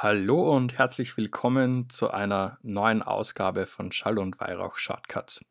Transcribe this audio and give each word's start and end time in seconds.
Hallo 0.00 0.54
und 0.54 0.78
herzlich 0.78 1.16
willkommen 1.16 1.90
zu 1.90 2.12
einer 2.12 2.58
neuen 2.62 3.02
Ausgabe 3.02 3.66
von 3.66 3.90
Schall 3.90 4.20
und 4.20 4.38
Weihrauch 4.38 4.78
Shortcuts. 4.78 5.44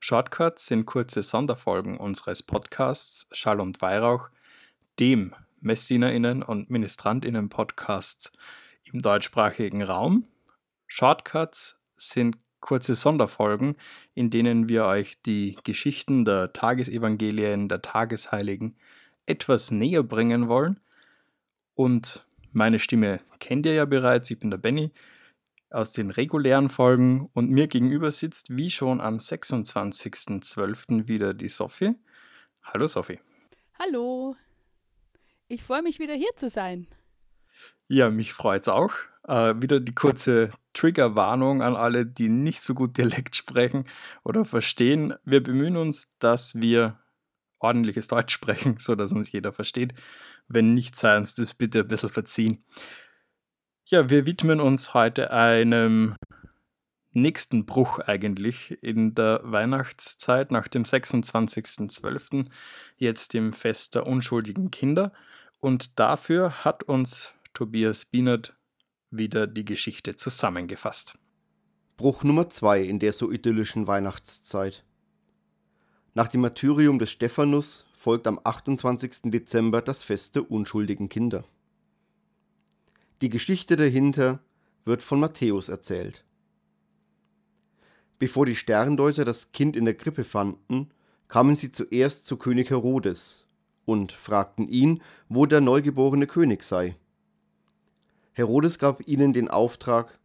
Shortcuts 0.00 0.66
sind 0.66 0.84
kurze 0.84 1.22
Sonderfolgen 1.22 1.96
unseres 1.96 2.42
Podcasts 2.42 3.26
Schall 3.32 3.58
und 3.58 3.80
Weihrauch, 3.80 4.28
dem 5.00 5.34
Messinerinnen 5.62 6.42
und 6.42 6.68
Ministrantinnen 6.68 7.48
Podcasts 7.48 8.32
im 8.84 9.00
deutschsprachigen 9.00 9.82
Raum. 9.82 10.28
Shortcuts 10.86 11.80
sind 11.94 12.36
kurze 12.60 12.96
Sonderfolgen, 12.96 13.76
in 14.12 14.28
denen 14.28 14.68
wir 14.68 14.84
euch 14.84 15.22
die 15.22 15.56
Geschichten 15.64 16.26
der 16.26 16.52
Tagesevangelien, 16.52 17.70
der 17.70 17.80
Tagesheiligen 17.80 18.76
etwas 19.24 19.70
näher 19.70 20.02
bringen 20.02 20.48
wollen. 20.48 20.80
Und 21.74 22.25
meine 22.56 22.78
Stimme 22.78 23.20
kennt 23.38 23.66
ihr 23.66 23.74
ja 23.74 23.84
bereits, 23.84 24.30
ich 24.30 24.38
bin 24.40 24.50
der 24.50 24.56
Benny 24.56 24.90
aus 25.70 25.92
den 25.92 26.10
regulären 26.10 26.70
Folgen 26.70 27.28
und 27.34 27.50
mir 27.50 27.68
gegenüber 27.68 28.10
sitzt 28.10 28.56
wie 28.56 28.70
schon 28.70 29.00
am 29.00 29.18
26.12. 29.18 31.06
wieder 31.06 31.34
die 31.34 31.48
Sophie. 31.48 31.94
Hallo 32.62 32.86
Sophie. 32.86 33.20
Hallo. 33.78 34.34
Ich 35.48 35.62
freue 35.62 35.82
mich 35.82 35.98
wieder 35.98 36.14
hier 36.14 36.34
zu 36.36 36.48
sein. 36.48 36.86
Ja, 37.88 38.10
mich 38.10 38.32
freut 38.32 38.62
es 38.62 38.68
auch. 38.68 38.94
Äh, 39.28 39.54
wieder 39.60 39.78
die 39.78 39.94
kurze 39.94 40.48
Triggerwarnung 40.72 41.60
an 41.60 41.76
alle, 41.76 42.06
die 42.06 42.30
nicht 42.30 42.62
so 42.62 42.72
gut 42.72 42.96
Dialekt 42.96 43.36
sprechen 43.36 43.84
oder 44.24 44.46
verstehen. 44.46 45.14
Wir 45.24 45.42
bemühen 45.42 45.76
uns, 45.76 46.16
dass 46.20 46.54
wir 46.54 46.98
ordentliches 47.58 48.08
Deutsch 48.08 48.32
sprechen, 48.32 48.76
sodass 48.80 49.12
uns 49.12 49.30
jeder 49.32 49.52
versteht. 49.52 49.94
Wenn 50.48 50.74
nicht, 50.74 50.96
sei 50.96 51.16
uns 51.16 51.34
das 51.34 51.54
bitte 51.54 51.80
ein 51.80 51.88
bisschen 51.88 52.10
verziehen. 52.10 52.64
Ja, 53.84 54.10
wir 54.10 54.26
widmen 54.26 54.60
uns 54.60 54.94
heute 54.94 55.30
einem 55.30 56.16
nächsten 57.12 57.66
Bruch 57.66 57.98
eigentlich 58.00 58.76
in 58.82 59.14
der 59.14 59.40
Weihnachtszeit 59.42 60.50
nach 60.50 60.68
dem 60.68 60.84
26.12., 60.84 62.46
jetzt 62.96 63.32
dem 63.32 63.52
Fest 63.52 63.94
der 63.94 64.06
unschuldigen 64.06 64.70
Kinder. 64.70 65.12
Und 65.58 65.98
dafür 65.98 66.64
hat 66.64 66.82
uns 66.84 67.32
Tobias 67.54 68.04
Bienert 68.04 68.54
wieder 69.10 69.46
die 69.46 69.64
Geschichte 69.64 70.16
zusammengefasst. 70.16 71.18
Bruch 71.96 72.24
Nummer 72.24 72.50
2 72.50 72.82
in 72.82 72.98
der 72.98 73.12
so 73.12 73.32
idyllischen 73.32 73.86
Weihnachtszeit. 73.86 74.84
Nach 76.16 76.28
dem 76.28 76.40
Martyrium 76.40 76.98
des 76.98 77.10
Stephanus 77.10 77.84
folgt 77.94 78.26
am 78.26 78.40
28. 78.42 79.24
Dezember 79.24 79.82
das 79.82 80.02
Fest 80.02 80.34
der 80.34 80.50
unschuldigen 80.50 81.10
Kinder. 81.10 81.44
Die 83.20 83.28
Geschichte 83.28 83.76
dahinter 83.76 84.40
wird 84.86 85.02
von 85.02 85.20
Matthäus 85.20 85.68
erzählt. 85.68 86.24
Bevor 88.18 88.46
die 88.46 88.56
Sterndeuter 88.56 89.26
das 89.26 89.52
Kind 89.52 89.76
in 89.76 89.84
der 89.84 89.92
Krippe 89.92 90.24
fanden, 90.24 90.88
kamen 91.28 91.54
sie 91.54 91.70
zuerst 91.70 92.24
zu 92.24 92.38
König 92.38 92.70
Herodes 92.70 93.46
und 93.84 94.10
fragten 94.12 94.70
ihn, 94.70 95.02
wo 95.28 95.44
der 95.44 95.60
neugeborene 95.60 96.26
König 96.26 96.62
sei. 96.62 96.96
Herodes 98.32 98.78
gab 98.78 99.06
ihnen 99.06 99.34
den 99.34 99.48
Auftrag, 99.48 100.18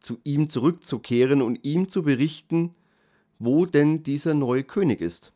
zu 0.00 0.18
ihm 0.24 0.50
zurückzukehren 0.50 1.40
und 1.40 1.64
ihm 1.64 1.88
zu 1.88 2.02
berichten, 2.02 2.74
wo 3.38 3.64
denn 3.64 4.02
dieser 4.02 4.34
neue 4.34 4.62
König 4.62 5.00
ist. 5.00 5.32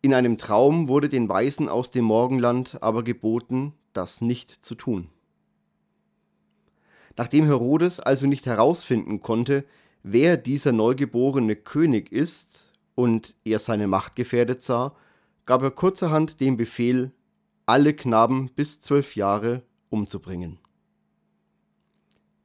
In 0.00 0.14
einem 0.14 0.38
Traum 0.38 0.88
wurde 0.88 1.08
den 1.08 1.28
Weisen 1.28 1.68
aus 1.68 1.90
dem 1.90 2.04
Morgenland 2.04 2.82
aber 2.82 3.02
geboten, 3.02 3.74
das 3.92 4.20
nicht 4.20 4.50
zu 4.50 4.76
tun. 4.76 5.08
Nachdem 7.16 7.46
Herodes 7.46 7.98
also 7.98 8.26
nicht 8.26 8.46
herausfinden 8.46 9.20
konnte, 9.20 9.64
wer 10.04 10.36
dieser 10.36 10.70
neugeborene 10.70 11.56
König 11.56 12.12
ist 12.12 12.72
und 12.94 13.34
er 13.44 13.58
seine 13.58 13.88
Macht 13.88 14.14
gefährdet 14.14 14.62
sah, 14.62 14.94
gab 15.44 15.62
er 15.62 15.72
kurzerhand 15.72 16.38
den 16.38 16.56
Befehl, 16.56 17.12
alle 17.66 17.92
Knaben 17.92 18.50
bis 18.54 18.80
zwölf 18.80 19.16
Jahre 19.16 19.64
umzubringen. 19.90 20.58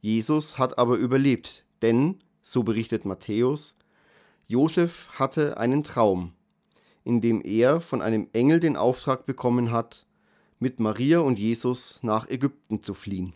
Jesus 0.00 0.58
hat 0.58 0.76
aber 0.76 0.96
überlebt, 0.96 1.64
denn, 1.82 2.18
so 2.42 2.64
berichtet 2.64 3.04
Matthäus, 3.04 3.76
Josef 4.46 5.08
hatte 5.12 5.56
einen 5.56 5.84
Traum, 5.84 6.32
in 7.04 7.20
dem 7.20 7.42
er 7.44 7.80
von 7.80 8.02
einem 8.02 8.28
Engel 8.32 8.60
den 8.60 8.76
Auftrag 8.76 9.26
bekommen 9.26 9.70
hat, 9.70 10.06
mit 10.58 10.80
Maria 10.80 11.20
und 11.20 11.38
Jesus 11.38 12.02
nach 12.02 12.28
Ägypten 12.28 12.80
zu 12.80 12.94
fliehen. 12.94 13.34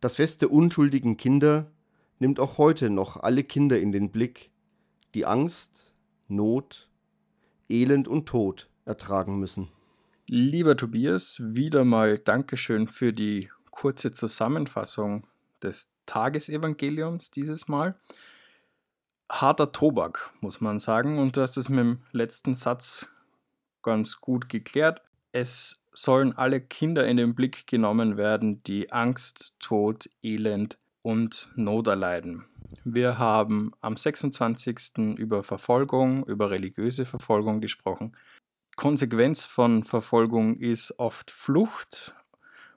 Das 0.00 0.16
Fest 0.16 0.42
der 0.42 0.50
unschuldigen 0.50 1.16
Kinder 1.16 1.70
nimmt 2.18 2.40
auch 2.40 2.58
heute 2.58 2.90
noch 2.90 3.16
alle 3.16 3.44
Kinder 3.44 3.78
in 3.78 3.92
den 3.92 4.10
Blick, 4.10 4.50
die 5.14 5.26
Angst, 5.26 5.94
Not, 6.26 6.88
Elend 7.68 8.08
und 8.08 8.26
Tod 8.26 8.68
ertragen 8.84 9.38
müssen. 9.38 9.68
Lieber 10.26 10.76
Tobias, 10.76 11.40
wieder 11.44 11.84
mal 11.84 12.18
Dankeschön 12.18 12.88
für 12.88 13.12
die 13.12 13.48
kurze 13.70 14.12
Zusammenfassung 14.12 15.26
des 15.62 15.88
Tagesevangeliums 16.06 17.30
dieses 17.30 17.68
Mal. 17.68 17.96
Harter 19.32 19.72
Tobak, 19.72 20.30
muss 20.42 20.60
man 20.60 20.78
sagen, 20.78 21.18
und 21.18 21.36
du 21.36 21.40
hast 21.40 21.56
es 21.56 21.70
mit 21.70 21.78
dem 21.78 21.98
letzten 22.12 22.54
Satz 22.54 23.08
ganz 23.82 24.20
gut 24.20 24.50
geklärt. 24.50 25.00
Es 25.32 25.86
sollen 25.90 26.36
alle 26.36 26.60
Kinder 26.60 27.06
in 27.06 27.16
den 27.16 27.34
Blick 27.34 27.66
genommen 27.66 28.18
werden, 28.18 28.62
die 28.64 28.92
Angst, 28.92 29.54
Tod, 29.58 30.10
Elend 30.22 30.78
und 31.00 31.48
Not 31.56 31.86
erleiden. 31.86 32.44
Wir 32.84 33.18
haben 33.18 33.72
am 33.80 33.96
26. 33.96 35.16
über 35.16 35.42
Verfolgung, 35.42 36.24
über 36.26 36.50
religiöse 36.50 37.06
Verfolgung 37.06 37.62
gesprochen. 37.62 38.14
Konsequenz 38.76 39.46
von 39.46 39.82
Verfolgung 39.82 40.56
ist 40.56 40.98
oft 40.98 41.30
Flucht, 41.30 42.14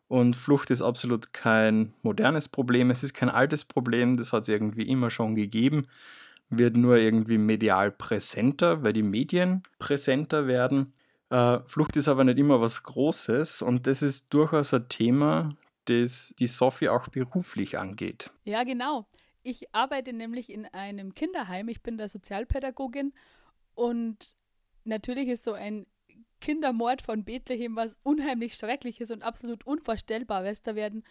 und 0.07 0.35
Flucht 0.35 0.69
ist 0.69 0.83
absolut 0.83 1.33
kein 1.33 1.93
modernes 2.03 2.47
Problem, 2.47 2.91
es 2.91 3.03
ist 3.03 3.13
kein 3.13 3.29
altes 3.29 3.65
Problem, 3.65 4.15
das 4.15 4.33
hat 4.33 4.43
es 4.43 4.49
irgendwie 4.49 4.87
immer 4.87 5.09
schon 5.09 5.33
gegeben, 5.33 5.87
wird 6.49 6.77
nur 6.77 6.97
irgendwie 6.97 7.37
medial 7.37 7.91
präsenter, 7.91 8.83
weil 8.83 8.93
die 8.93 9.03
Medien 9.03 9.63
präsenter 9.79 10.47
werden. 10.47 10.93
Äh, 11.29 11.59
Flucht 11.65 11.97
ist 11.97 12.07
aber 12.07 12.23
nicht 12.23 12.37
immer 12.37 12.61
was 12.61 12.83
Großes 12.83 13.61
und 13.61 13.87
das 13.87 14.01
ist 14.01 14.33
durchaus 14.33 14.73
ein 14.73 14.87
Thema, 14.89 15.55
das 15.85 16.33
die 16.39 16.47
Sophie 16.47 16.89
auch 16.89 17.07
beruflich 17.07 17.77
angeht. 17.77 18.29
Ja, 18.43 18.63
genau. 18.63 19.07
Ich 19.43 19.73
arbeite 19.73 20.13
nämlich 20.13 20.49
in 20.49 20.65
einem 20.65 21.13
Kinderheim, 21.13 21.67
ich 21.69 21.81
bin 21.83 21.97
da 21.97 22.07
Sozialpädagogin 22.07 23.13
und 23.75 24.35
natürlich 24.83 25.27
ist 25.27 25.43
so 25.43 25.53
ein 25.53 25.85
Kindermord 26.41 27.01
von 27.01 27.23
Bethlehem 27.23 27.75
was 27.75 27.97
unheimlich 28.03 28.55
Schreckliches 28.55 29.11
und 29.11 29.23
absolut 29.23 29.65
Unvorstellbares. 29.65 30.63
Da 30.63 30.75
werden 30.75 31.03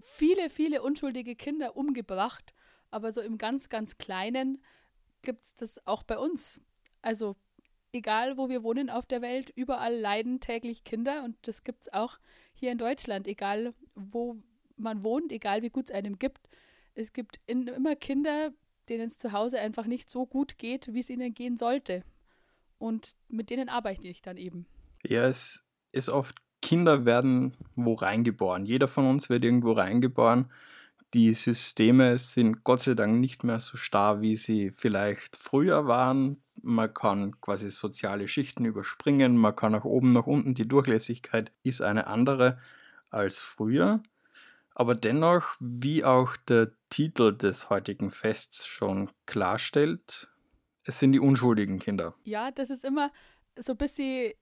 viele, 0.00 0.50
viele 0.50 0.82
unschuldige 0.82 1.36
Kinder 1.36 1.76
umgebracht, 1.76 2.54
aber 2.92 3.12
so 3.12 3.20
im 3.20 3.38
ganz, 3.38 3.68
ganz 3.68 3.98
Kleinen 3.98 4.62
gibt 5.22 5.44
es 5.44 5.56
das 5.56 5.86
auch 5.86 6.02
bei 6.02 6.18
uns. 6.18 6.60
Also 7.00 7.36
egal, 7.92 8.36
wo 8.36 8.48
wir 8.48 8.62
wohnen 8.62 8.90
auf 8.90 9.06
der 9.06 9.22
Welt, 9.22 9.52
überall 9.54 9.94
leiden 9.94 10.40
täglich 10.40 10.84
Kinder 10.84 11.24
und 11.24 11.36
das 11.42 11.64
gibt 11.64 11.82
es 11.82 11.92
auch 11.92 12.18
hier 12.54 12.72
in 12.72 12.78
Deutschland, 12.78 13.26
egal 13.26 13.74
wo 13.94 14.36
man 14.76 15.02
wohnt, 15.02 15.32
egal 15.32 15.62
wie 15.62 15.70
gut 15.70 15.90
es 15.90 15.94
einem 15.94 16.18
gibt. 16.18 16.48
Es 16.94 17.12
gibt 17.12 17.40
in, 17.46 17.66
immer 17.68 17.96
Kinder, 17.96 18.52
denen 18.88 19.06
es 19.06 19.18
zu 19.18 19.32
Hause 19.32 19.60
einfach 19.60 19.86
nicht 19.86 20.10
so 20.10 20.26
gut 20.26 20.58
geht, 20.58 20.92
wie 20.92 21.00
es 21.00 21.10
ihnen 21.10 21.34
gehen 21.34 21.56
sollte. 21.56 22.02
Und 22.78 23.16
mit 23.28 23.50
denen 23.50 23.68
arbeite 23.68 24.08
ich 24.08 24.22
dann 24.22 24.36
eben. 24.36 24.66
Ja, 25.04 25.26
es 25.26 25.64
ist 25.92 26.08
oft, 26.08 26.36
Kinder 26.60 27.04
werden 27.04 27.52
wo 27.74 27.94
reingeboren. 27.94 28.66
Jeder 28.66 28.88
von 28.88 29.06
uns 29.06 29.28
wird 29.28 29.44
irgendwo 29.44 29.72
reingeboren. 29.72 30.50
Die 31.14 31.34
Systeme 31.34 32.18
sind 32.18 32.64
Gott 32.64 32.80
sei 32.80 32.94
Dank 32.94 33.20
nicht 33.20 33.44
mehr 33.44 33.60
so 33.60 33.76
starr, 33.76 34.22
wie 34.22 34.36
sie 34.36 34.70
vielleicht 34.70 35.36
früher 35.36 35.86
waren. 35.86 36.42
Man 36.62 36.94
kann 36.94 37.38
quasi 37.40 37.70
soziale 37.70 38.28
Schichten 38.28 38.64
überspringen, 38.64 39.36
man 39.36 39.54
kann 39.54 39.72
nach 39.72 39.84
oben, 39.84 40.08
nach 40.08 40.26
unten. 40.26 40.54
Die 40.54 40.66
Durchlässigkeit 40.66 41.52
ist 41.62 41.82
eine 41.82 42.06
andere 42.06 42.58
als 43.10 43.40
früher. 43.40 44.02
Aber 44.74 44.94
dennoch, 44.94 45.54
wie 45.60 46.02
auch 46.02 46.36
der 46.48 46.72
Titel 46.88 47.36
des 47.36 47.68
heutigen 47.68 48.10
Fests 48.10 48.66
schon 48.66 49.10
klarstellt, 49.26 50.28
es 50.84 50.98
sind 50.98 51.12
die 51.12 51.20
unschuldigen 51.20 51.78
Kinder. 51.78 52.14
Ja, 52.24 52.50
das 52.50 52.70
ist 52.70 52.84
immer 52.84 53.12
so 53.58 53.72
ein 53.72 53.78
bisschen, 53.78 54.32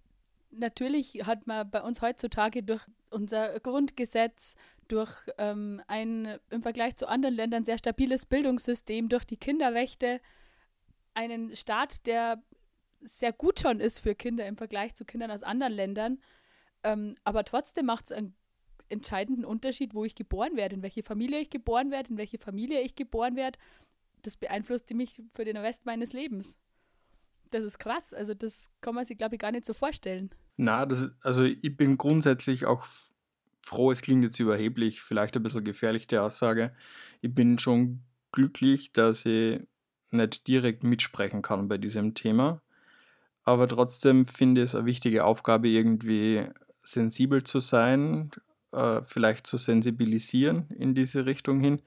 natürlich 0.51 1.27
hat 1.27 1.47
man 1.47 1.71
bei 1.71 1.83
uns 1.83 2.03
heutzutage 2.03 2.63
durch 2.63 2.83
unser 3.11 3.59
Grundgesetz, 3.61 4.57
durch 4.89 5.13
ähm, 5.39 5.81
ein 5.87 6.39
im 6.51 6.63
Vergleich 6.63 6.97
zu 6.97 7.09
anderen 7.09 7.35
Ländern 7.35 7.65
sehr 7.65 7.79
stabiles 7.79 8.27
Bildungssystem, 8.27 9.09
durch 9.09 9.25
die 9.25 9.37
Kinderrechte, 9.37 10.21
einen 11.15 11.55
Staat, 11.57 12.07
der 12.07 12.43
sehr 13.03 13.33
gut 13.33 13.61
schon 13.61 13.81
ist 13.81 14.01
für 14.01 14.15
Kinder 14.15 14.47
im 14.47 14.57
Vergleich 14.57 14.95
zu 14.95 15.05
Kindern 15.05 15.31
aus 15.31 15.43
anderen 15.43 15.73
Ländern. 15.73 16.19
Ähm, 16.83 17.17
aber 17.25 17.45
trotzdem 17.45 17.87
macht 17.87 18.07
es 18.07 18.13
einen 18.13 18.35
entscheidenden 18.89 19.45
Unterschied, 19.45 19.95
wo 19.95 20.05
ich 20.05 20.15
geboren 20.15 20.57
werde, 20.57 20.77
in 20.77 20.83
welche 20.83 21.03
Familie 21.03 21.39
ich 21.39 21.51
geboren 21.51 21.91
werde, 21.91 22.11
in 22.11 22.19
welche 22.19 22.39
Familie 22.39 22.81
ich 22.81 22.95
geboren 22.95 23.37
werde. 23.37 23.59
Das 24.23 24.37
beeinflusst 24.37 24.93
mich 24.93 25.23
für 25.33 25.45
den 25.45 25.57
Rest 25.57 25.87
meines 25.87 26.13
Lebens. 26.13 26.59
Das 27.51 27.65
ist 27.65 27.79
krass. 27.79 28.13
Also 28.13 28.35
das 28.35 28.71
kann 28.81 28.95
man 28.95 29.05
sich, 29.05 29.17
glaube 29.17 29.37
ich, 29.37 29.41
gar 29.41 29.53
nicht 29.53 29.67
so 29.67 29.75
vorstellen. 29.75 30.31
Na, 30.57 30.87
das 30.87 31.01
ist, 31.01 31.17
also 31.25 31.45
ich 31.45 31.77
bin 31.77 31.97
grundsätzlich 31.97 32.67
auch 32.67 32.87
froh, 33.63 33.91
es 33.91 34.03
klingt 34.03 34.25
jetzt 34.25 34.39
überheblich, 34.41 35.01
vielleicht 35.01 35.37
ein 35.37 35.43
bisschen 35.43 35.65
gefährlich, 35.65 36.07
die 36.07 36.19
Aussage. 36.19 36.75
Ich 37.21 37.35
bin 37.35 37.59
schon 37.59 38.03
glücklich, 38.33 38.93
dass 38.93 39.25
ich 39.27 39.61
nicht 40.11 40.47
direkt 40.47 40.83
mitsprechen 40.83 41.43
kann 41.43 41.69
bei 41.69 41.79
diesem 41.79 42.15
Thema. 42.15 42.63
Aber 43.45 43.69
trotzdem 43.69 44.25
finde 44.25 44.63
ich 44.63 44.67
es 44.67 44.75
eine 44.75 44.87
wichtige 44.87 45.25
Aufgabe, 45.25 45.69
irgendwie 45.69 46.47
sensibel 46.81 47.43
zu 47.43 47.61
sein, 47.61 48.31
äh, 48.73 49.03
vielleicht 49.03 49.47
zu 49.47 49.57
sensibilisieren 49.57 50.69
in 50.71 50.95
diese 50.95 51.27
Richtung 51.27 51.61
hin. 51.61 51.83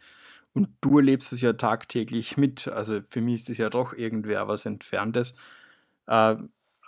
Und 0.53 0.69
du 0.81 0.99
erlebst 0.99 1.33
es 1.33 1.41
ja 1.41 1.53
tagtäglich 1.53 2.37
mit. 2.37 2.67
Also 2.67 3.01
für 3.01 3.21
mich 3.21 3.41
ist 3.41 3.49
es 3.49 3.57
ja 3.57 3.69
doch 3.69 3.93
irgendwer 3.93 4.47
was 4.47 4.65
Entferntes. 4.65 5.35
Äh, 6.07 6.35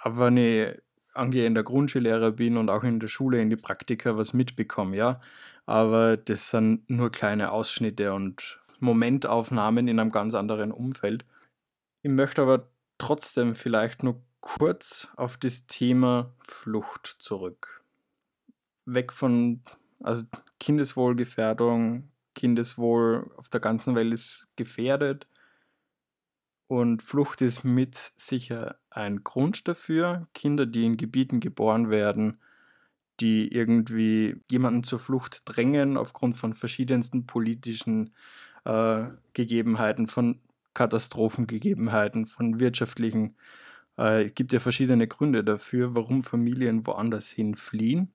aber 0.01 0.25
wenn 0.25 0.37
ich 0.37 0.81
angehender 1.15 1.63
Grundschullehrer 1.63 2.31
bin 2.31 2.57
und 2.57 2.69
auch 2.69 2.83
in 2.83 2.99
der 2.99 3.07
Schule 3.07 3.41
in 3.41 3.49
die 3.49 3.55
Praktika 3.55 4.17
was 4.17 4.33
mitbekomme, 4.33 4.97
ja. 4.97 5.21
Aber 5.65 6.17
das 6.17 6.49
sind 6.49 6.89
nur 6.89 7.11
kleine 7.11 7.51
Ausschnitte 7.51 8.13
und 8.13 8.59
Momentaufnahmen 8.79 9.87
in 9.87 9.99
einem 9.99 10.11
ganz 10.11 10.35
anderen 10.35 10.71
Umfeld. 10.71 11.25
Ich 12.03 12.11
möchte 12.11 12.41
aber 12.41 12.67
trotzdem 12.97 13.55
vielleicht 13.55 14.03
nur 14.03 14.21
kurz 14.41 15.07
auf 15.15 15.37
das 15.37 15.65
Thema 15.65 16.33
Flucht 16.39 17.15
zurück. 17.19 17.83
Weg 18.85 19.11
von 19.11 19.61
also 20.03 20.25
Kindeswohlgefährdung, 20.59 22.11
Kindeswohl 22.35 23.31
auf 23.37 23.49
der 23.49 23.59
ganzen 23.59 23.95
Welt 23.95 24.13
ist 24.13 24.49
gefährdet. 24.55 25.27
Und 26.67 27.03
Flucht 27.03 27.41
ist 27.41 27.63
mit 27.63 27.95
sicher 28.15 28.77
ein 28.89 29.23
Grund 29.23 29.67
dafür. 29.67 30.27
Kinder, 30.33 30.65
die 30.65 30.85
in 30.85 30.97
Gebieten 30.97 31.39
geboren 31.39 31.89
werden, 31.89 32.39
die 33.19 33.51
irgendwie 33.53 34.41
jemanden 34.49 34.83
zur 34.83 34.99
Flucht 34.99 35.43
drängen 35.45 35.97
aufgrund 35.97 36.35
von 36.35 36.53
verschiedensten 36.53 37.27
politischen 37.27 38.13
äh, 38.65 39.05
Gegebenheiten, 39.33 40.07
von 40.07 40.39
Katastrophengegebenheiten, 40.73 42.25
von 42.25 42.59
wirtschaftlichen. 42.59 43.35
Äh, 43.97 44.25
es 44.25 44.33
gibt 44.33 44.51
ja 44.51 44.59
verschiedene 44.59 45.07
Gründe 45.07 45.43
dafür, 45.43 45.93
warum 45.95 46.23
Familien 46.23 46.85
woanders 46.87 47.29
hin 47.29 47.55
fliehen 47.55 48.11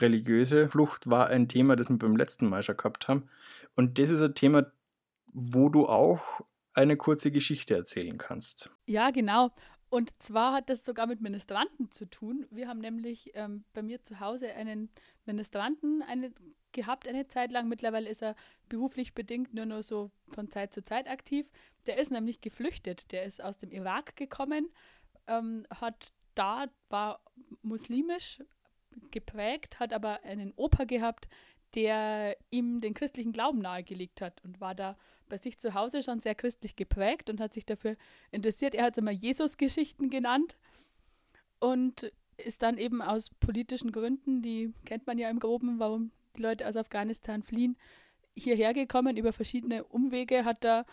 religiöse 0.00 0.68
Flucht 0.68 1.10
war 1.10 1.28
ein 1.28 1.48
Thema, 1.48 1.76
das 1.76 1.88
wir 1.88 1.98
beim 1.98 2.16
letzten 2.16 2.48
Mal 2.48 2.62
schon 2.62 2.76
gehabt 2.76 3.08
haben. 3.08 3.28
Und 3.74 3.98
das 3.98 4.10
ist 4.10 4.22
ein 4.22 4.34
Thema, 4.34 4.66
wo 5.32 5.68
du 5.68 5.86
auch 5.86 6.40
eine 6.78 6.96
kurze 6.96 7.30
Geschichte 7.30 7.74
erzählen 7.74 8.18
kannst. 8.18 8.70
Ja, 8.86 9.10
genau. 9.10 9.50
Und 9.90 10.22
zwar 10.22 10.52
hat 10.52 10.68
das 10.68 10.84
sogar 10.84 11.06
mit 11.06 11.20
Ministranten 11.20 11.90
zu 11.90 12.06
tun. 12.06 12.46
Wir 12.50 12.68
haben 12.68 12.80
nämlich 12.80 13.32
ähm, 13.34 13.64
bei 13.72 13.82
mir 13.82 14.02
zu 14.02 14.20
Hause 14.20 14.52
einen 14.54 14.90
Ministranten 15.24 16.02
eine, 16.02 16.30
gehabt 16.72 17.08
eine 17.08 17.26
Zeit 17.26 17.52
lang. 17.52 17.68
Mittlerweile 17.68 18.08
ist 18.08 18.22
er 18.22 18.36
beruflich 18.68 19.14
bedingt 19.14 19.54
nur 19.54 19.64
noch 19.64 19.82
so 19.82 20.10
von 20.28 20.50
Zeit 20.50 20.74
zu 20.74 20.84
Zeit 20.84 21.08
aktiv. 21.08 21.46
Der 21.86 21.98
ist 21.98 22.10
nämlich 22.10 22.42
geflüchtet. 22.42 23.10
Der 23.12 23.24
ist 23.24 23.42
aus 23.42 23.56
dem 23.56 23.70
Irak 23.70 24.14
gekommen, 24.16 24.68
ähm, 25.26 25.66
hat 25.70 26.12
da, 26.34 26.66
war 26.90 27.20
muslimisch, 27.62 28.42
geprägt, 29.10 29.80
hat 29.80 29.92
aber 29.92 30.22
einen 30.22 30.52
Opa 30.56 30.84
gehabt, 30.84 31.28
der 31.74 32.36
ihm 32.50 32.80
den 32.80 32.94
christlichen 32.94 33.32
Glauben 33.32 33.58
nahegelegt 33.58 34.20
hat 34.20 34.42
und 34.44 34.60
war 34.60 34.74
da 34.74 34.96
bei 35.28 35.36
sich 35.36 35.58
zu 35.58 35.74
Hause 35.74 36.02
schon 36.02 36.20
sehr 36.20 36.34
christlich 36.34 36.76
geprägt 36.76 37.28
und 37.30 37.40
hat 37.40 37.52
sich 37.52 37.66
dafür 37.66 37.96
interessiert. 38.30 38.74
Er 38.74 38.84
hat 38.84 38.94
es 38.94 38.98
immer 38.98 39.10
Jesus-Geschichten 39.10 40.10
genannt 40.10 40.56
und 41.60 42.10
ist 42.36 42.62
dann 42.62 42.78
eben 42.78 43.02
aus 43.02 43.30
politischen 43.40 43.92
Gründen, 43.92 44.42
die 44.42 44.72
kennt 44.84 45.06
man 45.06 45.18
ja 45.18 45.28
im 45.28 45.40
Groben, 45.40 45.78
warum 45.78 46.12
die 46.36 46.42
Leute 46.42 46.66
aus 46.66 46.76
Afghanistan 46.76 47.42
fliehen, 47.42 47.76
hierher 48.36 48.72
gekommen. 48.72 49.16
Über 49.16 49.32
verschiedene 49.32 49.84
Umwege, 49.84 50.44
hat 50.44 50.64
da 50.64 50.84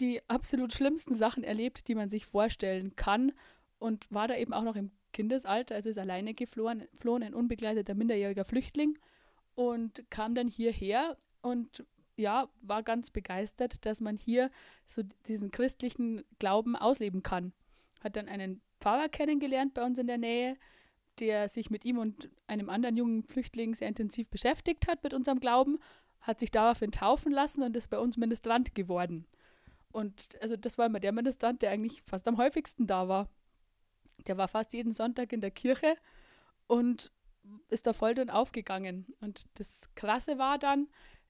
die 0.00 0.20
absolut 0.28 0.72
schlimmsten 0.72 1.14
Sachen 1.14 1.44
erlebt, 1.44 1.88
die 1.88 1.94
man 1.94 2.10
sich 2.10 2.26
vorstellen 2.26 2.96
kann 2.96 3.32
und 3.78 4.06
war 4.10 4.28
da 4.28 4.36
eben 4.36 4.52
auch 4.52 4.64
noch 4.64 4.76
im 4.76 4.90
Kindesalter, 5.12 5.74
also 5.74 5.88
ist 5.88 5.98
alleine 5.98 6.34
geflohen, 6.34 6.86
flohen, 6.98 7.22
ein 7.22 7.34
unbegleiteter 7.34 7.94
minderjähriger 7.94 8.44
Flüchtling 8.44 8.98
und 9.58 10.08
kam 10.08 10.36
dann 10.36 10.46
hierher 10.46 11.16
und 11.42 11.84
ja, 12.14 12.48
war 12.62 12.84
ganz 12.84 13.10
begeistert, 13.10 13.84
dass 13.84 14.00
man 14.00 14.16
hier 14.16 14.52
so 14.86 15.02
diesen 15.26 15.50
christlichen 15.50 16.22
Glauben 16.38 16.76
ausleben 16.76 17.24
kann. 17.24 17.52
Hat 18.00 18.14
dann 18.14 18.28
einen 18.28 18.60
Pfarrer 18.80 19.08
kennengelernt 19.08 19.74
bei 19.74 19.84
uns 19.84 19.98
in 19.98 20.06
der 20.06 20.18
Nähe, 20.18 20.56
der 21.18 21.48
sich 21.48 21.70
mit 21.70 21.84
ihm 21.84 21.98
und 21.98 22.30
einem 22.46 22.70
anderen 22.70 22.96
jungen 22.96 23.24
Flüchtling 23.24 23.74
sehr 23.74 23.88
intensiv 23.88 24.30
beschäftigt 24.30 24.86
hat 24.86 25.02
mit 25.02 25.12
unserem 25.12 25.40
Glauben, 25.40 25.80
hat 26.20 26.38
sich 26.38 26.52
daraufhin 26.52 26.92
taufen 26.92 27.32
lassen 27.32 27.64
und 27.64 27.74
ist 27.74 27.90
bei 27.90 27.98
uns 27.98 28.16
Ministrant 28.16 28.76
geworden. 28.76 29.26
Und 29.90 30.40
also 30.40 30.56
das 30.56 30.78
war 30.78 30.86
immer 30.86 31.00
der 31.00 31.10
Ministrant, 31.10 31.62
der 31.62 31.72
eigentlich 31.72 32.02
fast 32.02 32.28
am 32.28 32.38
häufigsten 32.38 32.86
da 32.86 33.08
war. 33.08 33.28
Der 34.28 34.36
war 34.36 34.46
fast 34.46 34.72
jeden 34.72 34.92
Sonntag 34.92 35.32
in 35.32 35.40
der 35.40 35.50
Kirche 35.50 35.96
und 36.68 37.10
ist 37.68 37.86
da 37.86 37.92
voll 37.92 38.14
drin 38.14 38.30
aufgegangen. 38.30 39.06
Und 39.20 39.46
das 39.54 39.94
Krasse 39.94 40.38
war 40.38 40.58
dann, 40.58 40.88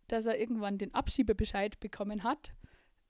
dass 0.09 0.26
er 0.26 0.38
irgendwann 0.38 0.79
den 0.79 0.94
Abschiebebescheid 0.94 1.79
bekommen 1.81 2.23
hat, 2.23 2.55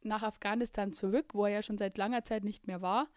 nach 0.03 0.23
Afghanistan 0.23 0.93
zurück, 0.93 1.35
wo 1.35 1.45
er 1.45 1.53
ja 1.53 1.63
schon 1.63 1.79
seit 1.79 1.99
langer 1.99 2.25
Zeit 2.25 2.45
nicht 2.45 2.67
mehr 2.67 2.83
war, 2.83 3.09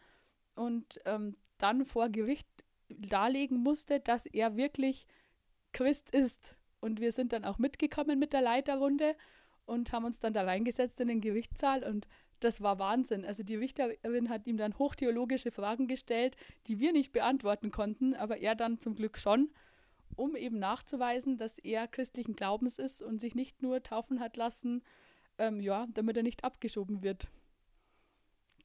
und 0.56 1.00
ähm, 1.06 1.38
dann 1.58 1.86
vor 1.86 2.10
Gericht 2.10 2.48
darlegen 2.90 3.58
musste, 3.58 4.00
dass 4.00 4.26
er 4.26 4.58
wirklich 4.58 5.08
Christ 5.72 6.10
ist. 6.10 6.56
Und 6.80 7.00
wir 7.00 7.12
sind 7.12 7.32
dann 7.32 7.46
auch 7.46 7.58
mitgekommen 7.58 8.20
mit 8.20 8.34
der 8.34 8.42
Leiterrunde 8.42 9.16
und 9.66 9.92
haben 9.92 10.06
uns 10.06 10.20
dann 10.20 10.34
da 10.34 10.44
reingesetzt 10.44 11.00
in 11.00 11.08
den 11.08 11.22
Gerichtssaal 11.22 11.84
und 11.84 12.08
das 12.40 12.62
war 12.62 12.80
Wahnsinn. 12.80 13.24
Also 13.24 13.44
die 13.44 13.56
Richterin 13.56 14.30
hat 14.30 14.48
ihm 14.48 14.58
dann 14.58 14.78
hochtheologische 14.78 15.52
Fragen 15.52 15.88
gestellt, 15.88 16.36
die 16.68 16.80
wir 16.80 16.92
nicht 16.92 17.12
beantworten 17.12 17.72
konnten, 17.72 18.16
aber 18.16 18.38
er 18.38 18.56
dann 18.56 18.80
zum 18.80 18.96
Glück 18.96 19.18
schon, 19.18 19.52
um 20.16 20.36
eben 20.36 20.60
nachzuweisen, 20.60 21.38
dass 21.38 21.58
er 21.58 21.88
christlichen 21.88 22.34
Glaubens 22.34 22.78
ist 22.78 23.02
und 23.02 23.20
sich 23.20 23.36
nicht 23.36 23.62
nur 23.62 23.84
taufen 23.84 24.20
hat 24.20 24.38
lassen, 24.38 24.84
ähm, 25.38 25.60
ja, 25.60 25.88
damit 25.94 26.18
er 26.18 26.24
nicht 26.24 26.44
abgeschoben 26.44 27.04
wird. 27.04 27.30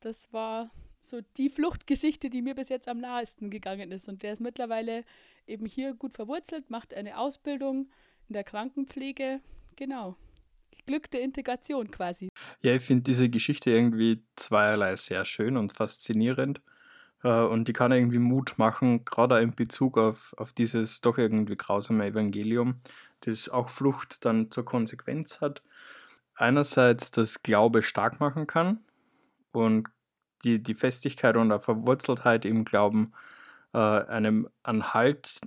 Das 0.00 0.32
war 0.32 0.70
so 1.00 1.20
die 1.37 1.50
Fluchtgeschichte, 1.50 2.30
die 2.30 2.42
mir 2.42 2.54
bis 2.54 2.68
jetzt 2.68 2.88
am 2.88 2.99
nahesten 2.99 3.50
gegangen 3.50 3.92
ist. 3.92 4.09
Und 4.09 4.23
der 4.23 4.32
ist 4.32 4.40
mittlerweile 4.40 5.04
eben 5.47 5.66
hier 5.66 5.94
gut 5.94 6.12
verwurzelt, 6.12 6.70
macht 6.70 6.94
eine 6.94 7.18
Ausbildung 7.18 7.88
in 8.28 8.32
der 8.32 8.44
Krankenpflege. 8.44 9.40
Genau 9.76 10.16
geglückte 10.87 11.18
Integration 11.18 11.90
quasi. 11.90 12.28
Ja, 12.62 12.75
ich 12.75 12.82
finde 12.82 13.02
diese 13.02 13.28
Geschichte 13.28 13.70
irgendwie 13.70 14.23
zweierlei 14.37 14.94
sehr 14.97 15.25
schön 15.25 15.56
und 15.56 15.73
faszinierend. 15.73 16.61
Äh, 17.23 17.42
und 17.42 17.68
die 17.68 17.73
kann 17.73 17.92
irgendwie 17.92 18.18
Mut 18.18 18.54
machen, 18.58 19.04
gerade 19.04 19.40
in 19.40 19.54
Bezug 19.54 19.99
auf, 19.99 20.35
auf 20.37 20.52
dieses 20.52 21.00
doch 21.00 21.18
irgendwie 21.18 21.56
grausame 21.56 22.06
Evangelium, 22.06 22.80
das 23.20 23.49
auch 23.49 23.68
Flucht 23.68 24.25
dann 24.25 24.50
zur 24.50 24.64
Konsequenz 24.64 25.40
hat. 25.40 25.62
Einerseits 26.35 27.11
das 27.11 27.42
Glaube 27.42 27.82
stark 27.82 28.20
machen 28.20 28.46
kann 28.46 28.80
und 29.52 29.88
die, 30.44 30.62
die 30.62 30.75
Festigkeit 30.75 31.37
und 31.37 31.49
der 31.49 31.61
Verwurzeltheit 31.61 32.44
im 32.44 32.64
Glauben 32.64 33.12
äh, 33.73 33.78
einem 33.78 34.49
Anhalt 34.62 35.40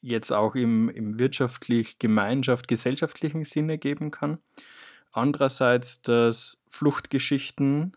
jetzt 0.00 0.32
auch 0.32 0.56
im, 0.56 0.88
im 0.88 1.18
wirtschaftlich, 1.18 1.98
Gemeinschaft, 1.98 2.66
gesellschaftlichen 2.66 3.44
Sinne 3.44 3.78
geben 3.78 4.10
kann. 4.10 4.38
Andererseits, 5.12 6.02
dass 6.02 6.60
Fluchtgeschichten 6.68 7.96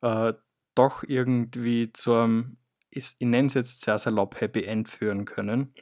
äh, 0.00 0.32
doch 0.74 1.02
irgendwie 1.06 1.92
zu 1.92 2.14
einem, 2.14 2.56
ich, 2.90 3.16
nenne 3.20 3.48
es 3.48 3.54
jetzt 3.54 3.82
sehr 3.82 3.98
salopp, 3.98 4.40
Happy 4.40 4.64
End 4.64 4.88
führen 4.88 5.24
können. 5.24 5.74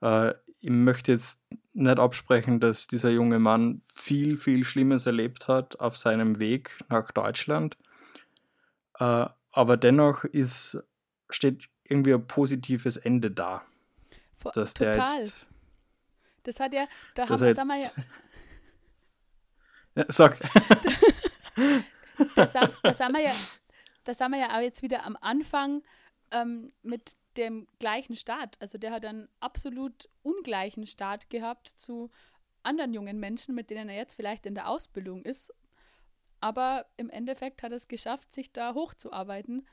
Äh, 0.00 0.34
ich 0.60 0.70
möchte 0.70 1.12
jetzt 1.12 1.40
nicht 1.72 1.98
absprechen, 1.98 2.60
dass 2.60 2.86
dieser 2.86 3.10
junge 3.10 3.38
Mann 3.38 3.82
viel, 3.92 4.36
viel 4.36 4.64
Schlimmes 4.64 5.06
erlebt 5.06 5.48
hat 5.48 5.80
auf 5.80 5.96
seinem 5.96 6.38
Weg 6.38 6.70
nach 6.88 7.10
Deutschland. 7.10 7.76
Äh, 8.98 9.26
aber 9.52 9.76
dennoch 9.76 10.24
ist, 10.24 10.82
steht 11.30 11.68
irgendwie 11.84 12.14
ein 12.14 12.26
positives 12.26 12.96
Ende 12.96 13.30
da. 13.30 13.62
Dass 14.54 14.74
Total. 14.74 14.94
Der 14.94 15.18
jetzt, 15.18 15.34
das 16.42 16.60
hat 16.60 16.74
ja, 16.74 16.86
da 17.14 17.28
haben, 17.28 17.40
wir, 17.40 17.54
ja, 17.54 17.90
ja, 19.94 20.04
sag. 20.08 20.38
das, 22.34 22.52
das, 22.82 23.00
haben 23.00 23.14
wir 23.14 23.22
ja, 23.22 23.32
das 24.04 24.20
haben 24.20 24.32
wir 24.32 24.40
ja 24.40 24.56
auch 24.56 24.62
jetzt 24.62 24.82
wieder 24.82 25.04
am 25.04 25.16
Anfang 25.20 25.82
ähm, 26.30 26.72
mit 26.82 27.16
dem 27.36 27.66
gleichen 27.78 28.16
Start. 28.16 28.60
Also 28.60 28.78
der 28.78 28.92
hat 28.92 29.04
einen 29.04 29.28
absolut 29.40 30.08
ungleichen 30.22 30.86
Start 30.86 31.30
gehabt 31.30 31.68
zu 31.68 32.10
anderen 32.62 32.92
jungen 32.94 33.18
Menschen, 33.18 33.54
mit 33.54 33.70
denen 33.70 33.88
er 33.88 33.96
jetzt 33.96 34.14
vielleicht 34.14 34.46
in 34.46 34.54
der 34.54 34.68
Ausbildung 34.68 35.22
ist. 35.24 35.52
Aber 36.40 36.86
im 36.96 37.08
Endeffekt 37.10 37.62
hat 37.62 37.72
er 37.72 37.76
es 37.76 37.88
geschafft, 37.88 38.32
sich 38.32 38.52
da 38.52 38.74
hochzuarbeiten. 38.74 39.66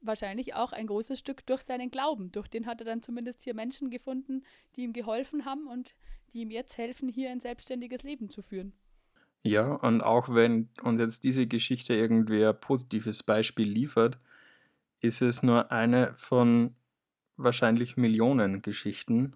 Wahrscheinlich 0.00 0.54
auch 0.54 0.72
ein 0.72 0.86
großes 0.86 1.18
Stück 1.18 1.46
durch 1.46 1.62
seinen 1.62 1.90
Glauben. 1.90 2.32
Durch 2.32 2.48
den 2.48 2.66
hat 2.66 2.80
er 2.80 2.84
dann 2.84 3.02
zumindest 3.02 3.42
hier 3.42 3.54
Menschen 3.54 3.90
gefunden, 3.90 4.44
die 4.76 4.82
ihm 4.82 4.92
geholfen 4.92 5.44
haben 5.44 5.66
und 5.66 5.94
die 6.32 6.40
ihm 6.40 6.50
jetzt 6.50 6.76
helfen, 6.76 7.08
hier 7.08 7.30
ein 7.30 7.40
selbstständiges 7.40 8.02
Leben 8.02 8.28
zu 8.28 8.42
führen. 8.42 8.72
Ja, 9.44 9.72
und 9.72 10.02
auch 10.02 10.28
wenn 10.34 10.68
uns 10.82 11.00
jetzt 11.00 11.24
diese 11.24 11.46
Geschichte 11.46 11.94
irgendwie 11.94 12.44
ein 12.44 12.58
positives 12.60 13.22
Beispiel 13.24 13.68
liefert, 13.68 14.18
ist 15.00 15.20
es 15.22 15.42
nur 15.42 15.72
eine 15.72 16.14
von 16.14 16.76
wahrscheinlich 17.36 17.96
Millionen 17.96 18.62
Geschichten, 18.62 19.34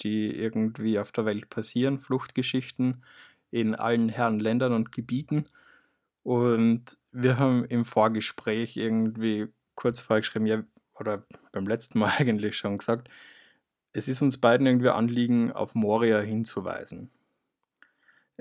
die 0.00 0.34
irgendwie 0.34 0.98
auf 0.98 1.12
der 1.12 1.26
Welt 1.26 1.48
passieren, 1.50 1.98
Fluchtgeschichten 2.00 3.04
in 3.52 3.74
allen 3.74 4.08
Herren 4.08 4.40
Ländern 4.40 4.72
und 4.72 4.92
Gebieten. 4.92 5.48
Und 6.22 6.98
wir 7.12 7.38
haben 7.38 7.64
im 7.64 7.84
Vorgespräch 7.84 8.76
irgendwie 8.76 9.48
kurz 9.76 10.00
vorgeschrieben, 10.00 10.46
ja, 10.46 10.64
oder 10.94 11.24
beim 11.52 11.66
letzten 11.66 11.98
Mal 12.00 12.12
eigentlich 12.18 12.56
schon 12.56 12.78
gesagt, 12.78 13.08
es 13.92 14.08
ist 14.08 14.22
uns 14.22 14.38
beiden 14.38 14.66
irgendwie 14.66 14.90
Anliegen, 14.90 15.52
auf 15.52 15.74
Moria 15.74 16.20
hinzuweisen. 16.20 17.10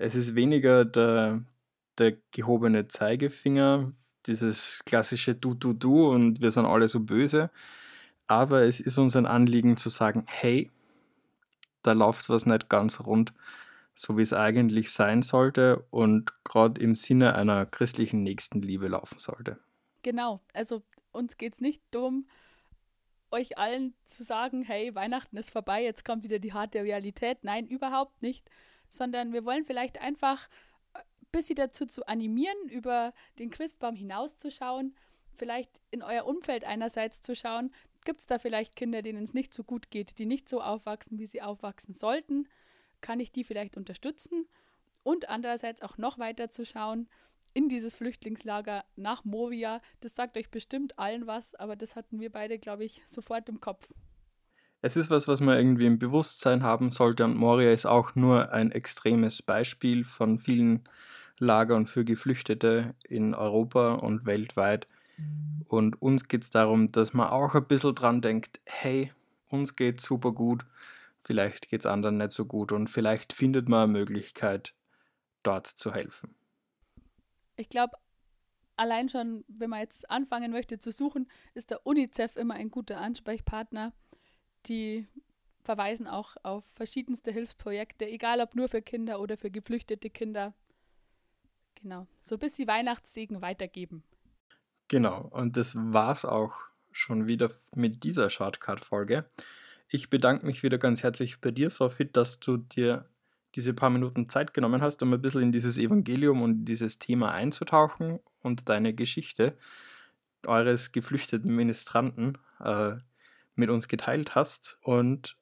Es 0.02 0.16
ist 0.16 0.34
weniger 0.34 0.86
der, 0.86 1.44
der 1.98 2.16
gehobene 2.32 2.88
Zeigefinger, 2.88 3.92
dieses 4.28 4.82
klassische 4.86 5.36
Du, 5.36 5.54
Du, 5.54 5.74
Du 5.74 6.10
und 6.10 6.40
wir 6.40 6.52
sind 6.52 6.66
alle 6.66 6.88
so 6.88 7.02
böse. 7.02 7.52
Aber 8.26 8.62
es 8.62 8.80
ist 8.80 8.98
uns 8.98 9.18
ein 9.18 9.26
Anliegen 9.26 9.76
zu 9.76 9.90
sagen, 9.90 10.24
hey, 10.26 10.72
da 11.84 11.92
läuft 11.92 12.30
was 12.30 12.46
nicht 12.46 12.70
ganz 12.70 13.02
rund, 13.02 13.34
so 13.94 14.18
wie 14.18 14.22
es 14.22 14.32
eigentlich 14.32 14.92
sein 14.92 15.22
sollte 15.22 15.84
und 15.90 16.32
gerade 16.46 16.80
im 16.80 16.96
Sinne 16.96 17.36
einer 17.36 17.66
christlichen 17.66 18.24
Nächstenliebe 18.24 18.88
laufen 18.88 19.20
sollte. 19.20 19.60
Genau, 20.02 20.40
also 20.54 20.82
uns 21.12 21.36
geht 21.36 21.56
es 21.56 21.60
nicht 21.60 21.84
darum, 21.92 22.26
euch 23.32 23.58
allen 23.58 23.94
zu 24.06 24.24
sagen, 24.24 24.64
hey, 24.64 24.96
Weihnachten 24.96 25.36
ist 25.36 25.50
vorbei, 25.50 25.84
jetzt 25.84 26.06
kommt 26.06 26.24
wieder 26.24 26.40
die 26.40 26.54
harte 26.54 26.84
Realität. 26.84 27.44
Nein, 27.44 27.68
überhaupt 27.68 28.22
nicht, 28.22 28.50
sondern 28.90 29.34
wir 29.34 29.46
wollen 29.46 29.66
vielleicht 29.66 30.02
einfach 30.02 30.50
ein 30.94 31.02
äh, 31.02 31.26
bisschen 31.32 31.56
dazu 31.56 31.86
zu 31.86 32.08
animieren, 32.08 32.68
über 32.70 33.14
den 33.38 33.50
Christbaum 33.50 33.96
hinauszuschauen, 33.96 34.96
vielleicht 35.36 35.82
in 35.92 36.04
euer 36.04 36.26
Umfeld 36.26 36.66
einerseits 36.66 37.22
zu 37.22 37.36
schauen, 37.36 37.74
gibt 38.06 38.22
es 38.22 38.28
da 38.28 38.40
vielleicht 38.40 38.76
Kinder, 38.76 39.02
denen 39.02 39.24
es 39.24 39.34
nicht 39.34 39.54
so 39.54 39.64
gut 39.64 39.90
geht, 39.92 40.20
die 40.20 40.26
nicht 40.26 40.50
so 40.50 40.62
aufwachsen, 40.62 41.20
wie 41.20 41.26
sie 41.26 41.42
aufwachsen 41.42 41.94
sollten, 41.94 42.48
kann 43.02 43.20
ich 43.20 43.32
die 43.32 43.44
vielleicht 43.44 43.78
unterstützen? 43.78 44.48
Und 45.04 45.30
andererseits 45.30 45.82
auch 45.82 45.98
noch 45.98 46.20
weiter 46.20 46.50
zu 46.50 46.66
schauen, 46.66 47.08
in 47.54 47.70
dieses 47.70 47.94
Flüchtlingslager 47.94 48.86
nach 48.96 49.26
Moria. 49.26 49.82
Das 50.02 50.16
sagt 50.16 50.38
euch 50.38 50.50
bestimmt 50.50 51.00
allen 51.00 51.28
was, 51.28 51.56
aber 51.56 51.76
das 51.76 51.96
hatten 51.96 52.20
wir 52.20 52.32
beide, 52.32 52.60
glaube 52.60 52.86
ich, 52.86 53.02
sofort 53.06 53.50
im 53.50 53.60
Kopf 53.60 53.90
es 54.82 54.96
ist 54.96 55.10
was, 55.10 55.28
was 55.28 55.42
man 55.42 55.58
irgendwie 55.58 55.86
im 55.86 56.00
Bewusstsein 56.00 56.64
haben 56.64 56.90
sollte 56.90 57.26
und 57.26 57.36
Moria 57.36 57.72
ist 57.72 57.86
auch 57.86 58.16
nur 58.16 58.52
ein 58.52 58.72
extremes 58.72 59.42
Beispiel 59.42 60.06
von 60.06 60.40
vielen 60.40 60.88
Lagern 61.38 61.86
für 61.86 62.06
Geflüchtete 62.06 62.96
in 63.08 63.34
Europa 63.34 63.94
und 63.94 64.26
weltweit. 64.26 64.88
Und 65.66 66.02
uns 66.02 66.28
geht 66.28 66.44
es 66.44 66.50
darum, 66.50 66.92
dass 66.92 67.14
man 67.14 67.28
auch 67.28 67.56
ein 67.56 67.68
bisschen 67.68 67.96
dran 67.96 68.22
denkt, 68.22 68.60
hey, 68.66 69.12
uns 69.50 69.76
geht 69.76 70.00
super 70.00 70.32
gut, 70.32 70.66
vielleicht 71.24 71.70
geht 71.70 71.82
es 71.82 71.86
anderen 71.86 72.18
nicht 72.18 72.32
so 72.32 72.46
gut 72.46 72.72
und 72.72 72.90
vielleicht 72.90 73.34
findet 73.34 73.68
man 73.68 73.84
eine 73.84 74.00
Möglichkeit, 74.00 74.74
dort 75.44 75.68
zu 75.68 75.94
helfen. 75.94 76.36
Ich 77.58 77.68
glaube, 77.68 77.98
allein 78.78 79.10
schon, 79.10 79.44
wenn 79.50 79.70
man 79.70 79.82
jetzt 79.82 80.10
anfangen 80.10 80.52
möchte 80.52 80.80
zu 80.80 80.92
suchen, 80.92 81.30
ist 81.54 81.70
der 81.70 81.86
UNICEF 81.86 82.38
immer 82.38 82.54
ein 82.54 82.72
guter 82.72 83.00
Ansprechpartner 83.00 83.94
die 84.68 85.08
verweisen 85.62 86.08
auch 86.08 86.36
auf 86.44 86.66
verschiedenste 86.76 87.32
Hilfsprojekte, 87.32 88.08
egal 88.08 88.42
ob 88.42 88.56
nur 88.56 88.70
für 88.70 88.82
Kinder 88.82 89.20
oder 89.20 89.38
für 89.38 89.52
geflüchtete 89.52 90.10
Kinder. 90.10 90.54
Genau, 91.76 92.08
so 92.22 92.38
bis 92.38 92.56
sie 92.56 92.68
Weihnachtssegen 92.68 93.42
weitergeben. 93.42 94.04
Genau, 94.88 95.28
und 95.32 95.56
das 95.56 95.76
war's 95.76 96.26
auch 96.26 96.54
schon 96.92 97.28
wieder 97.28 97.52
mit 97.76 98.04
dieser 98.04 98.30
Shortcut-Folge. 98.30 99.26
Ich 99.88 100.10
bedanke 100.10 100.46
mich 100.46 100.64
wieder 100.64 100.78
ganz 100.78 101.04
herzlich 101.04 101.40
bei 101.40 101.52
dir, 101.52 101.70
Sophie, 101.70 102.06
dass 102.06 102.40
du 102.40 102.58
dir 102.58 103.08
diese 103.56 103.74
paar 103.74 103.90
Minuten 103.90 104.30
Zeit 104.30 104.54
genommen 104.54 104.82
hast, 104.82 105.02
um 105.02 105.14
ein 105.14 105.22
bisschen 105.22 105.42
in 105.42 105.52
dieses 105.52 105.78
Evangelium 105.78 106.42
und 106.42 106.66
dieses 106.66 107.00
Thema 107.00 107.32
einzutauchen 107.32 108.20
und 108.42 108.70
deine 108.70 108.94
Geschichte 108.94 109.58
eures 110.46 110.92
geflüchteten 110.92 111.56
Ministranten 111.56 112.38
äh, 112.60 112.98
mit 113.60 113.70
uns 113.70 113.88
geteilt 113.88 114.34
hast. 114.36 114.80
Und 114.82 115.38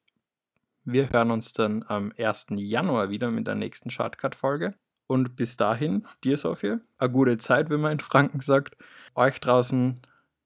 wir 0.83 1.09
hören 1.09 1.31
uns 1.31 1.53
dann 1.53 1.83
am 1.87 2.11
1. 2.17 2.47
Januar 2.55 3.09
wieder 3.09 3.31
mit 3.31 3.47
der 3.47 3.55
nächsten 3.55 3.91
Shortcut-Folge. 3.91 4.75
Und 5.07 5.37
bis 5.37 5.55
dahin, 5.55 6.05
dir 6.23 6.35
Sophie, 6.35 6.77
eine 6.97 7.11
gute 7.11 7.37
Zeit, 7.37 7.69
wie 7.69 7.77
man 7.77 7.93
in 7.93 7.99
Franken 8.01 8.41
sagt. 8.41 8.75
Euch 9.15 9.39
draußen 9.39 10.01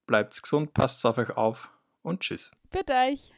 bleibt's 0.05 0.41
gesund, 0.43 0.73
passt 0.73 1.03
auf 1.05 1.17
euch 1.17 1.31
auf 1.31 1.71
und 2.03 2.21
tschüss. 2.21 2.51
Bitte 2.69 2.93
euch. 2.93 3.33